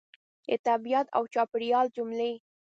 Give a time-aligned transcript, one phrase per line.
[0.49, 2.33] د طبیعت او چاپېریال جملې